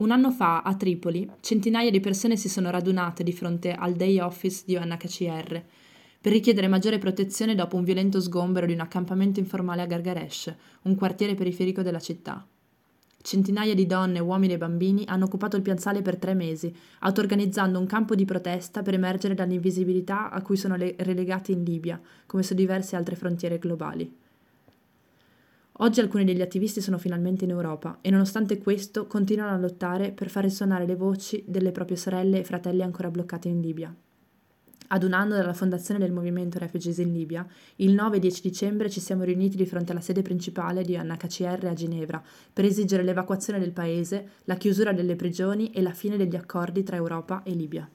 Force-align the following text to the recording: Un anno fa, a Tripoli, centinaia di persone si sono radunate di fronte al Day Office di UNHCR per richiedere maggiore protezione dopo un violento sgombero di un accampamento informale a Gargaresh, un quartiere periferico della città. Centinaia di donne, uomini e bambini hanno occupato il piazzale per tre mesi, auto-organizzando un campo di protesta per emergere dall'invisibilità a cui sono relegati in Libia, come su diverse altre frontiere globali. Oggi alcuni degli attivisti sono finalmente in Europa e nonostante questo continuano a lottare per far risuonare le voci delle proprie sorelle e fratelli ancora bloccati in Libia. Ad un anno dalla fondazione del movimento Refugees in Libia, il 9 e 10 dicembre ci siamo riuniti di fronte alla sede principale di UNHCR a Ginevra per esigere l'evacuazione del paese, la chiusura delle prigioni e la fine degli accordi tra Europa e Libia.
Un 0.00 0.12
anno 0.12 0.30
fa, 0.30 0.62
a 0.62 0.74
Tripoli, 0.76 1.30
centinaia 1.40 1.90
di 1.90 2.00
persone 2.00 2.38
si 2.38 2.48
sono 2.48 2.70
radunate 2.70 3.22
di 3.22 3.34
fronte 3.34 3.72
al 3.72 3.92
Day 3.92 4.18
Office 4.18 4.62
di 4.64 4.74
UNHCR 4.74 5.62
per 6.22 6.32
richiedere 6.32 6.68
maggiore 6.68 6.96
protezione 6.96 7.54
dopo 7.54 7.76
un 7.76 7.84
violento 7.84 8.18
sgombero 8.18 8.64
di 8.64 8.72
un 8.72 8.80
accampamento 8.80 9.40
informale 9.40 9.82
a 9.82 9.86
Gargaresh, 9.86 10.54
un 10.84 10.94
quartiere 10.94 11.34
periferico 11.34 11.82
della 11.82 12.00
città. 12.00 12.46
Centinaia 13.20 13.74
di 13.74 13.84
donne, 13.84 14.20
uomini 14.20 14.54
e 14.54 14.58
bambini 14.58 15.04
hanno 15.06 15.26
occupato 15.26 15.56
il 15.56 15.62
piazzale 15.62 16.00
per 16.00 16.16
tre 16.16 16.32
mesi, 16.32 16.74
auto-organizzando 17.00 17.78
un 17.78 17.84
campo 17.84 18.14
di 18.14 18.24
protesta 18.24 18.80
per 18.80 18.94
emergere 18.94 19.34
dall'invisibilità 19.34 20.30
a 20.30 20.40
cui 20.40 20.56
sono 20.56 20.76
relegati 20.76 21.52
in 21.52 21.62
Libia, 21.62 22.00
come 22.24 22.42
su 22.42 22.54
diverse 22.54 22.96
altre 22.96 23.16
frontiere 23.16 23.58
globali. 23.58 24.10
Oggi 25.82 26.00
alcuni 26.00 26.24
degli 26.24 26.42
attivisti 26.42 26.82
sono 26.82 26.98
finalmente 26.98 27.44
in 27.44 27.50
Europa 27.50 28.00
e 28.02 28.10
nonostante 28.10 28.58
questo 28.58 29.06
continuano 29.06 29.54
a 29.54 29.58
lottare 29.58 30.12
per 30.12 30.28
far 30.28 30.42
risuonare 30.44 30.84
le 30.84 30.94
voci 30.94 31.42
delle 31.46 31.72
proprie 31.72 31.96
sorelle 31.96 32.40
e 32.40 32.44
fratelli 32.44 32.82
ancora 32.82 33.10
bloccati 33.10 33.48
in 33.48 33.62
Libia. 33.62 33.94
Ad 34.88 35.02
un 35.04 35.14
anno 35.14 35.36
dalla 35.36 35.54
fondazione 35.54 35.98
del 35.98 36.12
movimento 36.12 36.58
Refugees 36.58 36.98
in 36.98 37.14
Libia, 37.14 37.46
il 37.76 37.94
9 37.94 38.18
e 38.18 38.20
10 38.20 38.42
dicembre 38.42 38.90
ci 38.90 39.00
siamo 39.00 39.24
riuniti 39.24 39.56
di 39.56 39.64
fronte 39.64 39.92
alla 39.92 40.02
sede 40.02 40.20
principale 40.20 40.82
di 40.82 40.96
UNHCR 40.96 41.64
a 41.64 41.72
Ginevra 41.72 42.22
per 42.52 42.66
esigere 42.66 43.02
l'evacuazione 43.02 43.58
del 43.58 43.72
paese, 43.72 44.32
la 44.44 44.56
chiusura 44.56 44.92
delle 44.92 45.16
prigioni 45.16 45.70
e 45.70 45.80
la 45.80 45.94
fine 45.94 46.18
degli 46.18 46.36
accordi 46.36 46.82
tra 46.82 46.96
Europa 46.96 47.42
e 47.42 47.52
Libia. 47.52 47.90